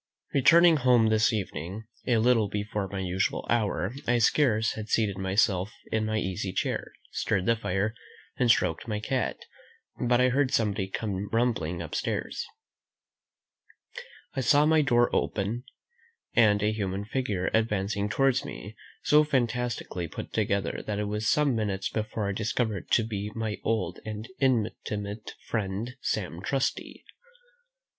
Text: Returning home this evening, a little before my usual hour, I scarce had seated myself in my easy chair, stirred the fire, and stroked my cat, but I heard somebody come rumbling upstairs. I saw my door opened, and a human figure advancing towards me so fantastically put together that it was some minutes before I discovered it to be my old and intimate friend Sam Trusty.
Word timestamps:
Returning 0.33 0.77
home 0.77 1.09
this 1.09 1.31
evening, 1.31 1.85
a 2.07 2.17
little 2.17 2.49
before 2.49 2.87
my 2.87 3.01
usual 3.01 3.45
hour, 3.51 3.91
I 4.07 4.17
scarce 4.17 4.71
had 4.73 4.89
seated 4.89 5.19
myself 5.19 5.71
in 5.91 6.07
my 6.07 6.17
easy 6.17 6.51
chair, 6.53 6.93
stirred 7.11 7.45
the 7.45 7.55
fire, 7.55 7.93
and 8.35 8.49
stroked 8.49 8.87
my 8.87 8.99
cat, 8.99 9.37
but 10.03 10.19
I 10.19 10.29
heard 10.29 10.49
somebody 10.51 10.87
come 10.89 11.29
rumbling 11.29 11.83
upstairs. 11.83 12.43
I 14.33 14.41
saw 14.41 14.65
my 14.65 14.81
door 14.81 15.15
opened, 15.15 15.65
and 16.33 16.63
a 16.63 16.71
human 16.71 17.05
figure 17.05 17.51
advancing 17.53 18.09
towards 18.09 18.43
me 18.43 18.75
so 19.03 19.23
fantastically 19.23 20.07
put 20.07 20.33
together 20.33 20.81
that 20.87 20.97
it 20.97 21.05
was 21.05 21.27
some 21.29 21.53
minutes 21.55 21.89
before 21.89 22.27
I 22.27 22.31
discovered 22.31 22.85
it 22.85 22.91
to 22.93 23.03
be 23.03 23.29
my 23.35 23.59
old 23.63 23.99
and 24.03 24.27
intimate 24.39 25.35
friend 25.47 25.95
Sam 26.01 26.41
Trusty. 26.41 27.05